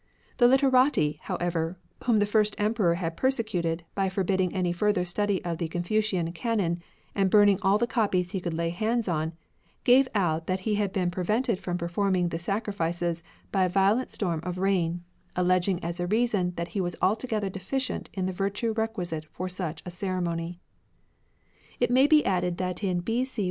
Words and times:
The 0.37 0.47
literati, 0.47 1.19
however, 1.21 1.77
whom 2.05 2.17
the 2.17 2.25
Fir^t 2.25 2.55
Emperor 2.57 2.95
had 2.95 3.15
persecuted 3.15 3.83
by 3.93 4.09
forbidding 4.09 4.51
any 4.51 4.71
further 4.73 5.05
study 5.05 5.45
of 5.45 5.59
the 5.59 5.67
Confucian 5.67 6.31
Canon, 6.31 6.79
and 7.13 7.29
burning 7.29 7.59
all 7.61 7.77
the 7.77 7.85
copies 7.85 8.31
he 8.31 8.39
could 8.41 8.55
lay 8.55 8.71
hands 8.71 9.07
on, 9.07 9.33
gave 9.83 10.07
out 10.15 10.47
that 10.47 10.61
he 10.61 10.73
had 10.73 10.91
been 10.91 11.11
prevented 11.11 11.59
from 11.59 11.77
performing 11.77 12.29
the 12.29 12.39
sacrifices 12.39 13.21
by 13.51 13.65
a 13.65 13.69
violent 13.69 14.09
storm 14.09 14.39
of 14.41 14.57
rain, 14.57 15.03
alleging 15.35 15.79
as 15.83 15.99
a 15.99 16.07
reason 16.07 16.53
that 16.55 16.69
he 16.69 16.81
was 16.81 16.95
altogether 16.99 17.51
deficient 17.51 18.09
in 18.15 18.25
the 18.25 18.33
virtue 18.33 18.71
requisite 18.71 19.25
for 19.25 19.47
such 19.47 19.83
a 19.85 19.91
cere 19.91 20.19
mony. 20.19 20.59
It 21.79 21.91
may 21.91 22.07
be 22.07 22.25
added 22.25 22.57
that 22.57 22.83
in 22.83 23.01
B.C. 23.01 23.39